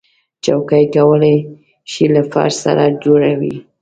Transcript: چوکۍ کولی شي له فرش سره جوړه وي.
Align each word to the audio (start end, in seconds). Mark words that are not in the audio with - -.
چوکۍ 0.43 0.85
کولی 0.95 1.35
شي 1.91 2.05
له 2.13 2.21
فرش 2.31 2.53
سره 2.65 2.83
جوړه 3.03 3.31
وي. 3.39 3.55